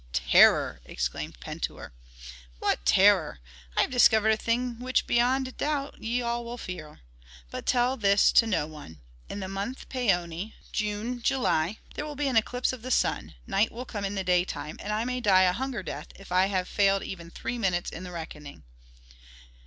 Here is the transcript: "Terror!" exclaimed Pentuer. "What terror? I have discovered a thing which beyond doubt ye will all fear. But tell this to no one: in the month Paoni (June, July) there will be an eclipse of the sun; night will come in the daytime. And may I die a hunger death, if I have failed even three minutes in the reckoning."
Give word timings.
"Terror!" 0.13 0.81
exclaimed 0.83 1.39
Pentuer. 1.39 1.93
"What 2.57 2.83
terror? 2.87 3.37
I 3.77 3.81
have 3.81 3.91
discovered 3.91 4.31
a 4.31 4.35
thing 4.35 4.79
which 4.79 5.05
beyond 5.05 5.55
doubt 5.57 5.99
ye 6.01 6.21
will 6.23 6.27
all 6.27 6.57
fear. 6.57 7.01
But 7.51 7.67
tell 7.67 7.97
this 7.97 8.31
to 8.31 8.47
no 8.47 8.65
one: 8.65 8.99
in 9.29 9.41
the 9.41 9.47
month 9.47 9.87
Paoni 9.89 10.55
(June, 10.71 11.21
July) 11.21 11.77
there 11.93 12.07
will 12.07 12.15
be 12.15 12.27
an 12.27 12.35
eclipse 12.35 12.73
of 12.73 12.81
the 12.81 12.89
sun; 12.89 13.35
night 13.45 13.71
will 13.71 13.85
come 13.85 14.03
in 14.03 14.15
the 14.15 14.23
daytime. 14.23 14.77
And 14.81 15.05
may 15.05 15.17
I 15.17 15.19
die 15.19 15.43
a 15.43 15.53
hunger 15.53 15.83
death, 15.83 16.07
if 16.15 16.31
I 16.31 16.47
have 16.47 16.67
failed 16.67 17.03
even 17.03 17.29
three 17.29 17.59
minutes 17.59 17.91
in 17.91 18.01
the 18.03 18.11
reckoning." 18.11 18.63